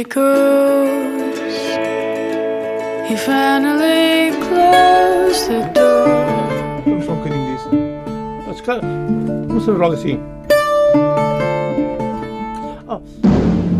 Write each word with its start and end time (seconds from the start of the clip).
echoes. 0.00 1.38
He 3.08 3.16
finally 3.16 4.30
closed 4.46 5.48
the 5.48 5.60
door. 5.74 6.08
I'm 6.86 7.02
fucking 7.02 7.38
this. 7.48 7.64
That's 8.46 8.60
kind 8.62 8.80
of. 8.82 9.52
What's 9.52 9.66
the 9.66 9.74
wrong 9.74 9.96
thing? 9.96 10.20
Oh, 12.88 13.02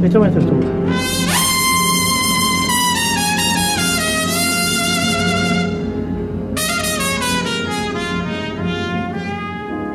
it's 0.04 0.14
a 0.14 0.20
winter 0.20 0.40
tool. 0.40 0.60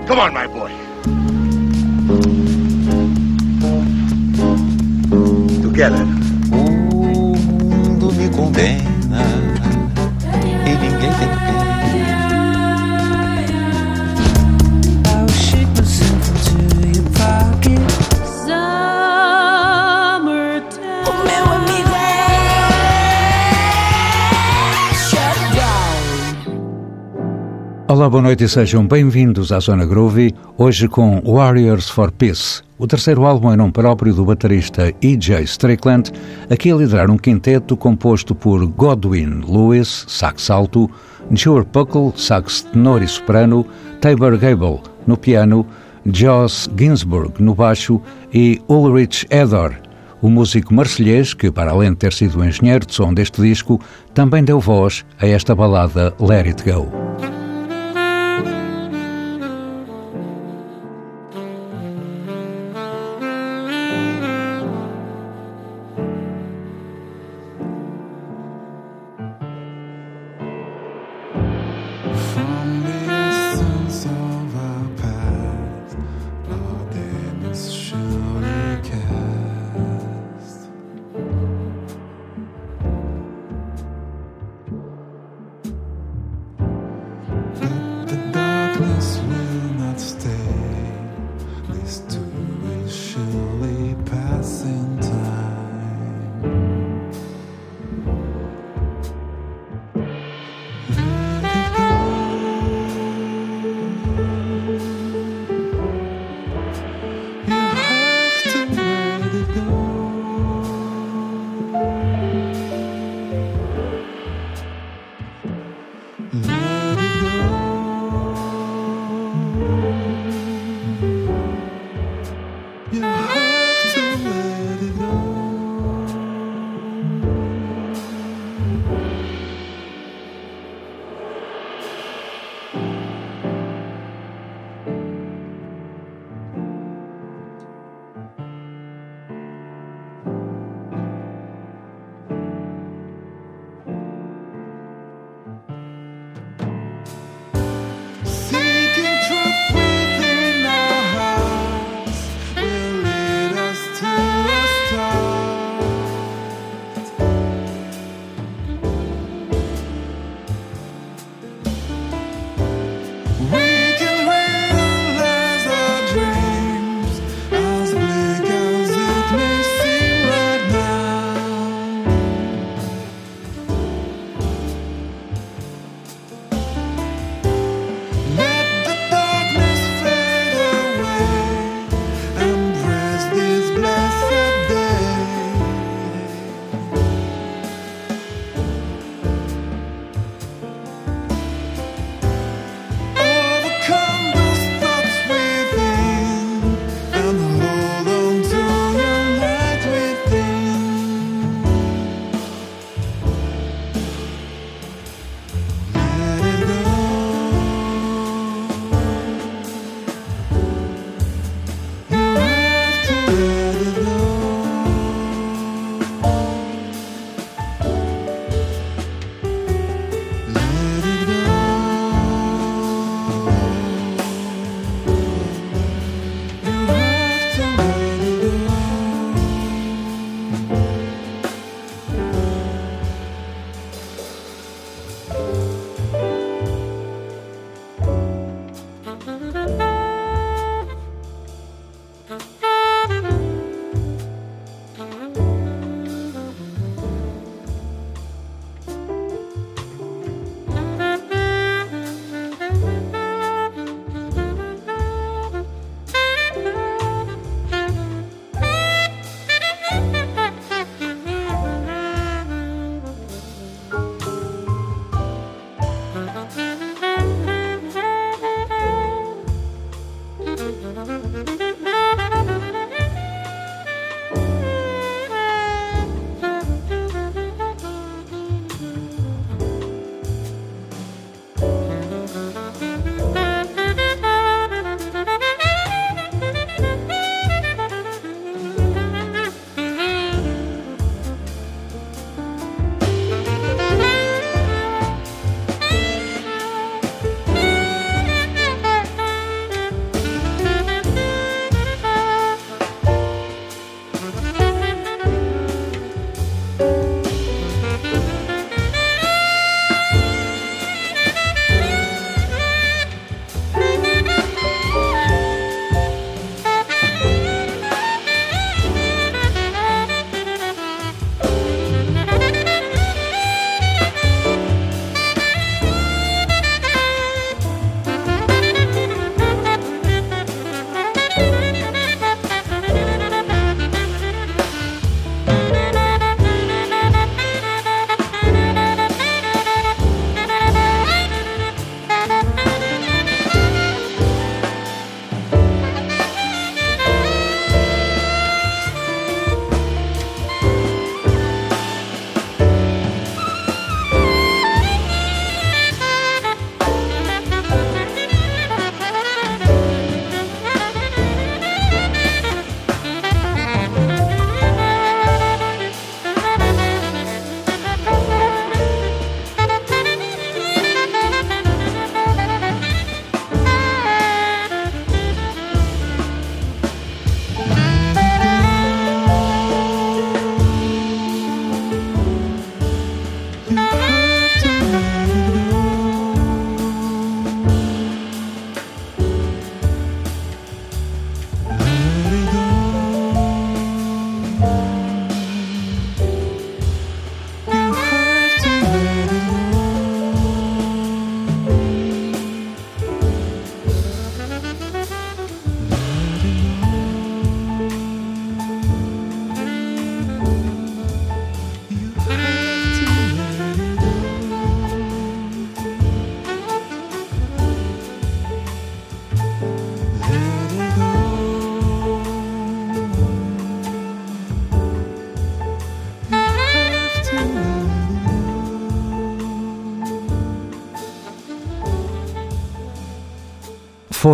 Come 0.08 0.20
on, 0.20 0.34
my 0.34 0.48
boy. 0.48 0.86
together. 5.76 6.15
Olá, 27.96 28.10
boa 28.10 28.22
noite 28.22 28.44
e 28.44 28.50
sejam 28.50 28.86
bem-vindos 28.86 29.54
à 29.54 29.60
Zona 29.62 29.86
Groovy, 29.86 30.36
hoje 30.58 30.86
com 30.86 31.22
Warriors 31.22 31.90
for 31.90 32.12
Peace, 32.12 32.62
o 32.78 32.86
terceiro 32.86 33.24
álbum 33.24 33.54
em 33.54 33.56
nome 33.56 33.72
próprio 33.72 34.14
do 34.14 34.26
baterista 34.26 34.94
E.J. 35.02 35.44
Strickland, 35.44 36.12
aqui 36.50 36.70
a 36.70 36.76
liderar 36.76 37.10
um 37.10 37.18
quinteto 37.18 37.78
composto 37.78 38.36
por 38.36 38.68
Godwin 38.68 39.46
Lewis, 39.48 40.04
sax 40.10 40.50
alto, 40.50 40.92
Joe 41.32 41.64
Puckle, 41.64 42.12
sax 42.18 42.64
tenor 42.64 43.02
e 43.02 43.08
soprano, 43.08 43.66
Tabor 44.02 44.38
Gable 44.38 44.82
no 45.08 45.16
piano, 45.16 45.66
Joss 46.06 46.70
Ginsburg 46.78 47.42
no 47.42 47.56
baixo 47.56 48.02
e 48.34 48.62
Ulrich 48.68 49.26
Edor, 49.30 49.74
o 50.22 50.30
músico 50.30 50.74
marselhês 50.74 51.34
que, 51.34 51.50
para 51.50 51.72
além 51.72 51.92
de 51.92 51.96
ter 51.96 52.12
sido 52.12 52.42
o 52.42 52.44
engenheiro 52.44 52.86
de 52.86 52.94
som 52.94 53.14
deste 53.14 53.42
disco, 53.42 53.80
também 54.14 54.44
deu 54.44 54.60
voz 54.60 55.06
a 55.18 55.26
esta 55.26 55.56
balada 55.56 56.14
Let 56.20 56.48
It 56.48 56.70
Go. 56.70 56.92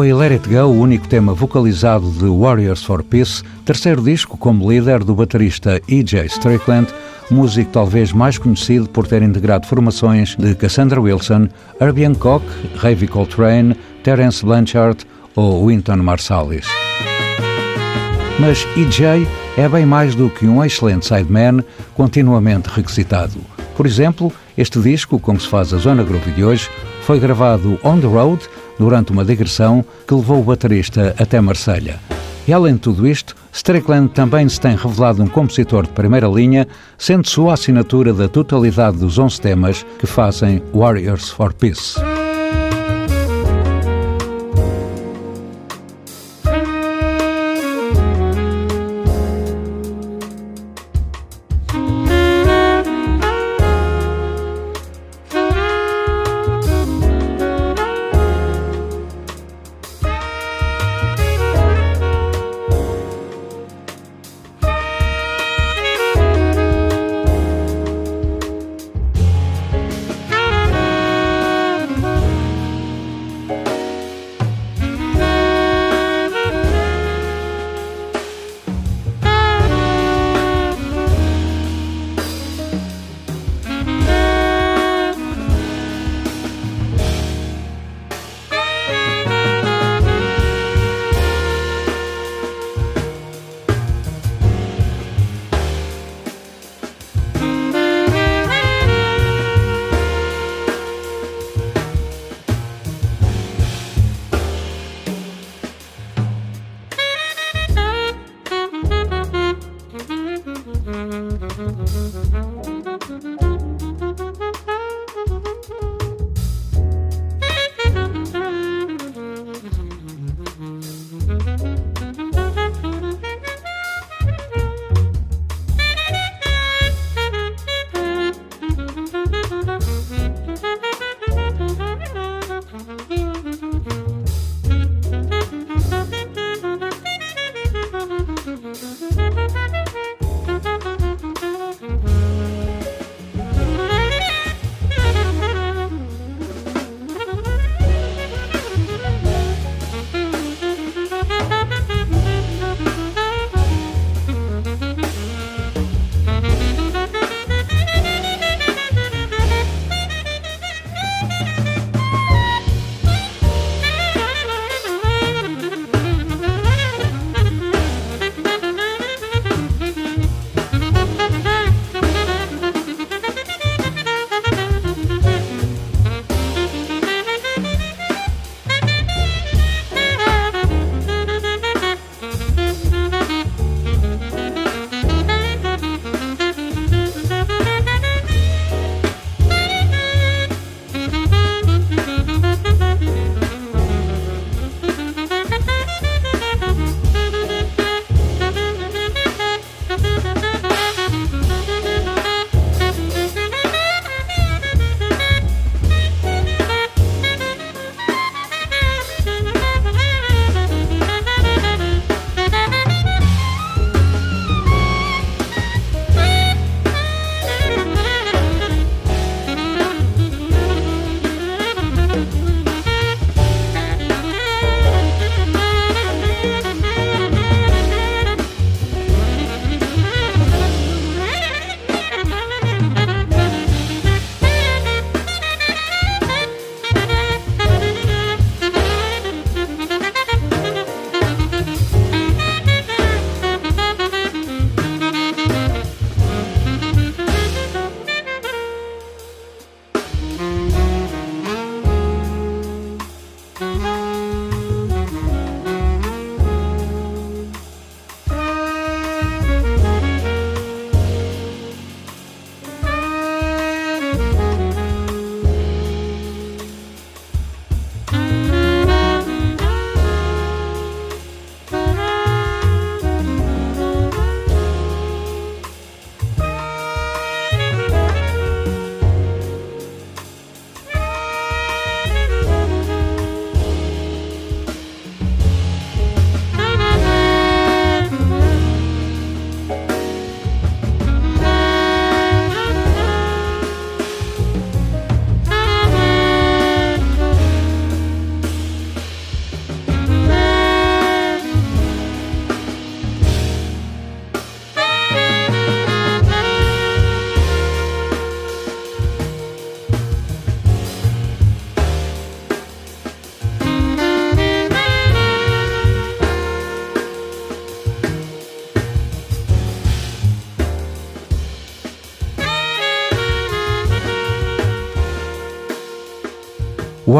Foi 0.01 0.11
Let 0.11 0.31
It 0.31 0.49
Go 0.49 0.63
o 0.63 0.79
único 0.79 1.07
tema 1.07 1.31
vocalizado 1.31 2.09
de 2.09 2.25
Warriors 2.25 2.83
for 2.83 3.03
Peace, 3.03 3.43
terceiro 3.63 4.01
disco 4.01 4.35
como 4.35 4.67
líder 4.67 5.03
do 5.03 5.13
baterista 5.13 5.79
E.J. 5.87 6.25
Strickland, 6.25 6.87
músico 7.29 7.69
talvez 7.71 8.11
mais 8.11 8.39
conhecido 8.39 8.89
por 8.89 9.05
ter 9.05 9.21
integrado 9.21 9.67
formações 9.67 10.35
de 10.37 10.55
Cassandra 10.55 10.99
Wilson, 10.99 11.49
Herbie 11.79 12.05
Hancock, 12.05 12.43
Ravi 12.77 13.07
Coltrane, 13.07 13.75
Terence 14.01 14.43
Blanchard 14.43 15.05
ou 15.35 15.65
Wynton 15.65 15.97
Marsalis. 15.97 16.65
Mas 18.39 18.65
E.J. 18.75 19.27
é 19.55 19.69
bem 19.69 19.85
mais 19.85 20.15
do 20.15 20.31
que 20.31 20.47
um 20.47 20.65
excelente 20.65 21.05
sideman 21.05 21.63
continuamente 21.93 22.69
requisitado. 22.69 23.39
Por 23.77 23.85
exemplo, 23.85 24.33
este 24.57 24.79
disco, 24.79 25.19
como 25.19 25.39
se 25.39 25.47
faz 25.47 25.71
a 25.75 25.77
Zona 25.77 26.01
Groove 26.03 26.31
de 26.31 26.43
hoje, 26.43 26.67
foi 27.03 27.19
gravado 27.19 27.79
on 27.83 27.99
the 27.99 28.07
road 28.07 28.41
durante 28.81 29.11
uma 29.11 29.23
digressão 29.23 29.85
que 30.07 30.13
levou 30.15 30.39
o 30.39 30.43
baterista 30.43 31.15
até 31.19 31.39
Marselha. 31.39 31.99
E 32.47 32.51
além 32.51 32.73
de 32.73 32.79
tudo 32.79 33.07
isto, 33.07 33.35
Strickland 33.53 34.09
também 34.09 34.49
se 34.49 34.59
tem 34.59 34.75
revelado 34.75 35.21
um 35.21 35.27
compositor 35.27 35.83
de 35.83 35.93
primeira 35.93 36.27
linha, 36.27 36.67
sendo 36.97 37.29
sua 37.29 37.53
assinatura 37.53 38.11
da 38.11 38.27
totalidade 38.27 38.97
dos 38.97 39.19
11 39.19 39.39
temas 39.39 39.85
que 39.99 40.07
fazem 40.07 40.63
Warriors 40.73 41.29
for 41.29 41.53
Peace. 41.53 42.10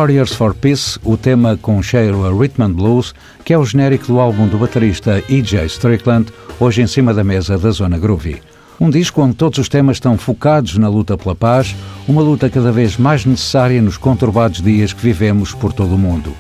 Warriors 0.02 0.34
for 0.34 0.56
Peace, 0.56 0.98
o 1.04 1.16
tema 1.16 1.56
com 1.62 1.80
cheiro 1.84 2.26
a 2.26 2.32
Rhythm 2.32 2.64
and 2.64 2.72
Blues, 2.72 3.14
que 3.46 3.54
é 3.54 3.58
o 3.58 3.64
genérico 3.64 4.08
do 4.08 4.20
álbum 4.20 4.48
do 4.48 4.58
baterista 4.58 5.24
E.J. 5.30 5.68
Strickland, 5.68 6.34
hoje 6.60 6.82
em 6.82 6.88
cima 6.88 7.14
da 7.14 7.24
mesa 7.24 7.56
da 7.56 7.70
Zona 7.70 8.00
Groovy. 8.00 8.42
Um 8.80 8.90
disco 8.90 9.22
onde 9.22 9.36
todos 9.36 9.60
os 9.60 9.70
temas 9.70 9.98
estão 9.98 10.18
focados 10.18 10.76
na 10.80 10.90
luta 10.90 11.16
pela 11.16 11.36
paz, 11.36 11.76
uma 12.08 12.24
luta 12.24 12.50
cada 12.50 12.72
vez 12.72 12.98
mais 12.98 13.26
necessária 13.26 13.80
nos 13.80 13.96
conturbados 13.96 14.60
dias 14.60 14.92
que 14.92 15.04
vivemos 15.04 15.54
por 15.54 15.72
todo 15.72 15.94
o 15.94 16.00
mundo. 16.00 16.34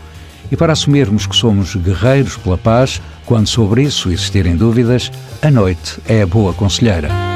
E 0.51 0.57
para 0.57 0.73
assumirmos 0.73 1.27
que 1.27 1.35
somos 1.35 1.75
guerreiros 1.75 2.37
pela 2.37 2.57
paz, 2.57 2.99
quando 3.27 3.45
sobre 3.45 3.83
isso 3.83 4.09
existirem 4.09 4.55
dúvidas, 4.55 5.11
a 5.39 5.51
noite 5.51 5.99
é 6.07 6.23
a 6.23 6.25
boa 6.25 6.51
conselheira. 6.51 7.30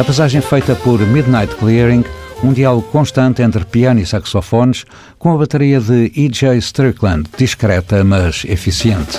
A 0.00 0.04
passagem 0.04 0.40
feita 0.40 0.74
por 0.76 0.98
Midnight 0.98 1.54
Clearing, 1.56 2.02
um 2.42 2.54
diálogo 2.54 2.88
constante 2.90 3.42
entre 3.42 3.66
piano 3.66 4.00
e 4.00 4.06
saxofones, 4.06 4.86
com 5.18 5.34
a 5.34 5.36
bateria 5.36 5.78
de 5.78 6.10
E.J. 6.16 6.56
Strickland, 6.56 7.28
discreta 7.36 8.02
mas 8.02 8.46
eficiente. 8.48 9.18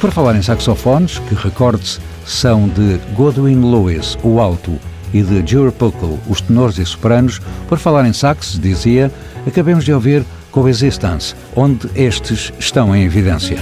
Por 0.00 0.10
falar 0.10 0.34
em 0.34 0.42
saxofones, 0.42 1.20
que 1.20 1.36
recorde-se, 1.36 2.00
são 2.26 2.68
de 2.68 2.98
Godwin 3.14 3.70
Lewis, 3.70 4.18
o 4.24 4.40
alto, 4.40 4.80
e 5.12 5.22
de 5.22 5.46
Jure 5.46 5.70
Puckle, 5.70 6.18
os 6.28 6.40
tenores 6.40 6.76
e 6.78 6.84
sopranos, 6.84 7.40
por 7.68 7.78
falar 7.78 8.04
em 8.04 8.12
sax, 8.12 8.58
dizia, 8.60 9.12
acabemos 9.46 9.84
de 9.84 9.92
ouvir 9.92 10.24
Coexistence, 10.50 11.36
onde 11.54 11.88
estes 11.94 12.52
estão 12.58 12.96
em 12.96 13.04
evidência. 13.04 13.58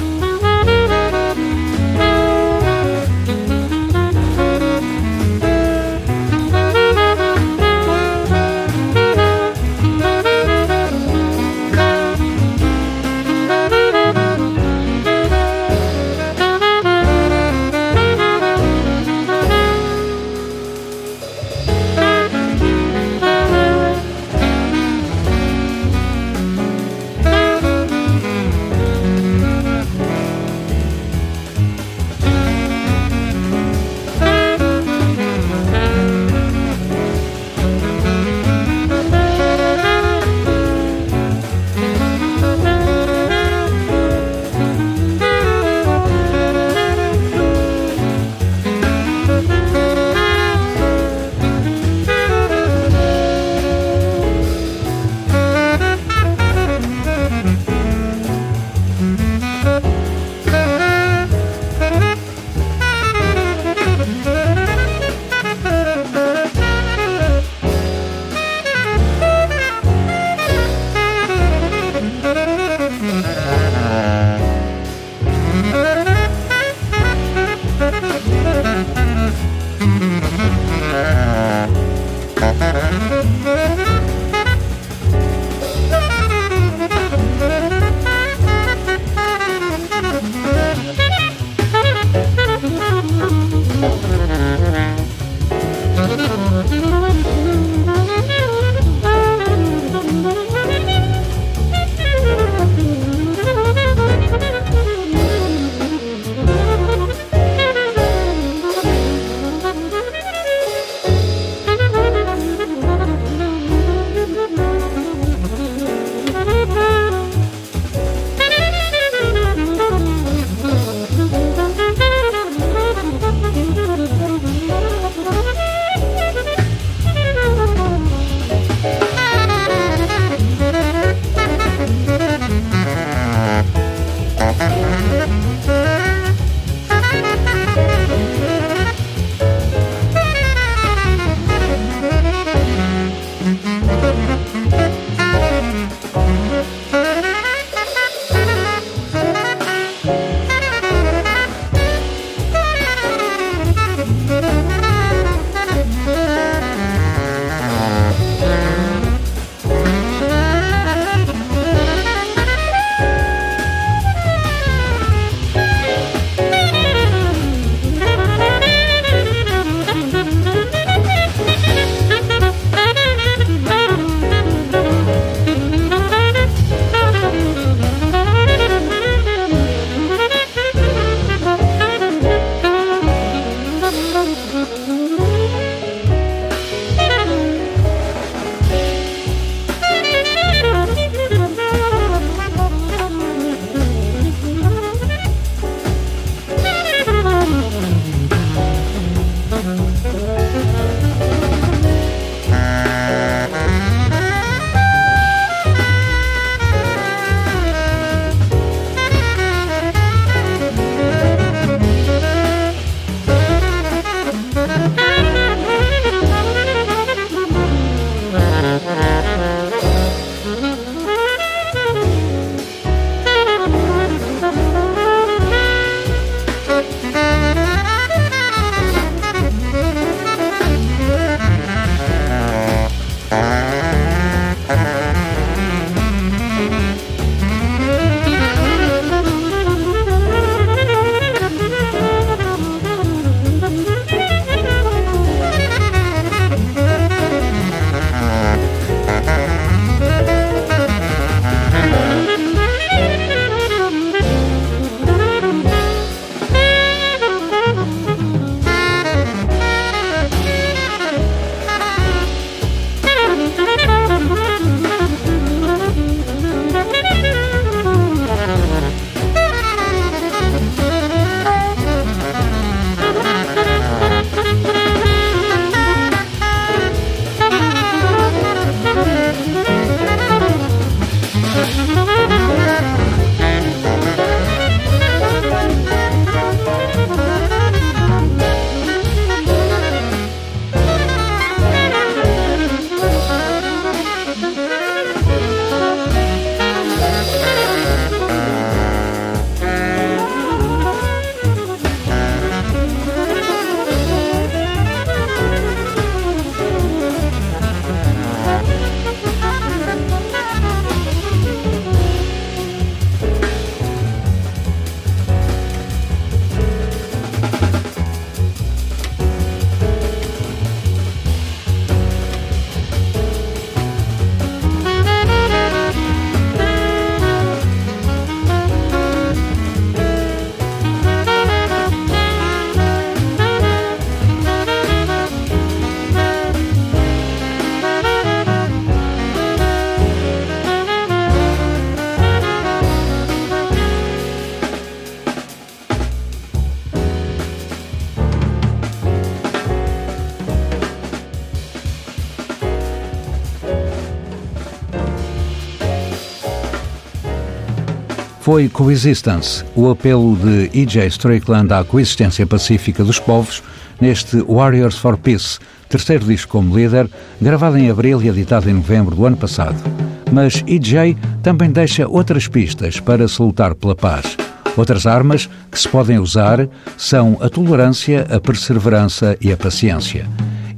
Foi 358.52 358.68
Coexistence, 358.68 359.64
o 359.74 359.88
apelo 359.88 360.36
de 360.36 360.68
E.J. 360.74 361.06
Strickland 361.06 361.72
à 361.72 361.82
coexistência 361.82 362.46
pacífica 362.46 363.02
dos 363.02 363.18
povos 363.18 363.62
neste 363.98 364.42
Warriors 364.42 364.98
for 364.98 365.16
Peace, 365.16 365.58
terceiro 365.88 366.26
disco 366.26 366.52
como 366.52 366.76
líder, 366.76 367.08
gravado 367.40 367.78
em 367.78 367.88
abril 367.88 368.20
e 368.20 368.28
editado 368.28 368.68
em 368.68 368.74
novembro 368.74 369.16
do 369.16 369.24
ano 369.24 369.38
passado. 369.38 369.82
Mas 370.30 370.62
E.J. 370.66 371.16
também 371.42 371.70
deixa 371.70 372.06
outras 372.06 372.46
pistas 372.46 373.00
para 373.00 373.26
se 373.26 373.40
lutar 373.40 373.74
pela 373.74 373.96
paz. 373.96 374.36
Outras 374.76 375.06
armas 375.06 375.48
que 375.70 375.80
se 375.80 375.88
podem 375.88 376.18
usar 376.18 376.68
são 376.98 377.38
a 377.40 377.48
tolerância, 377.48 378.26
a 378.28 378.38
perseverança 378.38 379.34
e 379.40 379.50
a 379.50 379.56
paciência. 379.56 380.28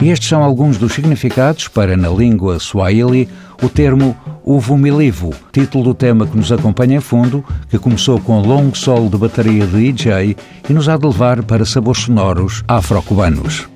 E 0.00 0.10
estes 0.10 0.28
são 0.28 0.44
alguns 0.44 0.78
dos 0.78 0.92
significados 0.92 1.66
para, 1.66 1.96
na 1.96 2.08
língua 2.08 2.60
Swahili, 2.60 3.28
o 3.64 3.68
termo 3.68 4.16
Uvumilivu, 4.44 5.32
título 5.50 5.84
do 5.84 5.94
tema 5.94 6.26
que 6.26 6.36
nos 6.36 6.52
acompanha 6.52 6.98
em 6.98 7.00
fundo, 7.00 7.42
que 7.70 7.78
começou 7.78 8.20
com 8.20 8.42
longo 8.42 8.76
solo 8.76 9.08
de 9.08 9.16
bateria 9.16 9.66
de 9.66 9.86
EJ 9.86 10.36
e 10.68 10.72
nos 10.72 10.86
há 10.86 10.98
de 10.98 11.06
levar 11.06 11.42
para 11.42 11.64
sabores 11.64 12.02
sonoros 12.02 12.62
afro-cubanos. 12.68 13.73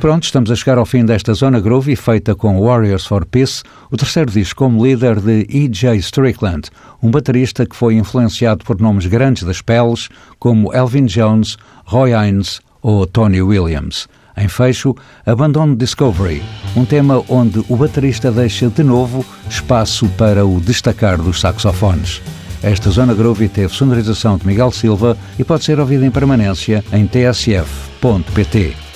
Pronto, 0.00 0.24
estamos 0.24 0.50
a 0.50 0.56
chegar 0.56 0.78
ao 0.78 0.86
fim 0.86 1.04
desta 1.04 1.34
Zona 1.34 1.60
Groovy 1.60 1.94
feita 1.94 2.34
com 2.34 2.58
Warriors 2.58 3.04
for 3.04 3.26
Peace, 3.26 3.62
o 3.90 3.98
terceiro 3.98 4.30
disco 4.30 4.64
como 4.64 4.84
líder 4.84 5.20
de 5.20 5.46
E.J. 5.50 5.96
Strickland, 5.96 6.70
um 7.02 7.10
baterista 7.10 7.66
que 7.66 7.76
foi 7.76 7.96
influenciado 7.96 8.64
por 8.64 8.80
nomes 8.80 9.04
grandes 9.06 9.42
das 9.42 9.60
peles 9.60 10.08
como 10.38 10.72
Elvin 10.72 11.04
Jones, 11.04 11.58
Roy 11.84 12.14
Haynes 12.14 12.60
ou 12.80 13.06
Tony 13.06 13.42
Williams. 13.42 14.08
Em 14.36 14.48
fecho, 14.48 14.96
Abandon 15.26 15.74
Discovery, 15.74 16.42
um 16.74 16.86
tema 16.86 17.22
onde 17.28 17.62
o 17.68 17.76
baterista 17.76 18.32
deixa 18.32 18.68
de 18.68 18.82
novo 18.82 19.24
espaço 19.50 20.08
para 20.16 20.46
o 20.46 20.60
destacar 20.60 21.18
dos 21.18 21.40
saxofones. 21.40 22.22
Esta 22.62 22.88
Zona 22.88 23.12
Groovy 23.12 23.50
teve 23.50 23.74
sonorização 23.74 24.38
de 24.38 24.46
Miguel 24.46 24.70
Silva 24.70 25.16
e 25.38 25.44
pode 25.44 25.64
ser 25.64 25.78
ouvida 25.78 26.06
em 26.06 26.10
permanência 26.10 26.82
em 26.90 27.06
tsf.pt. 27.06 28.89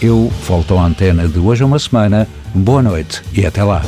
Eu 0.00 0.32
volto 0.46 0.78
à 0.78 0.86
antena 0.86 1.28
de 1.28 1.38
hoje 1.38 1.62
a 1.62 1.66
uma 1.66 1.78
semana. 1.78 2.26
Boa 2.54 2.82
noite 2.82 3.22
e 3.34 3.44
até 3.44 3.62
lá. 3.62 3.82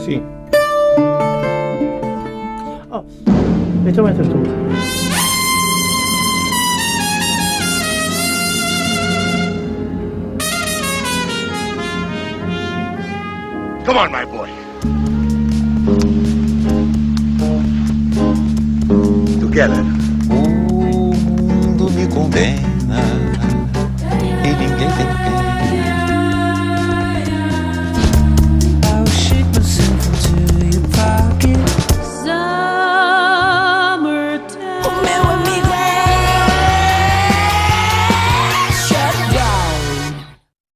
así. 0.00 0.39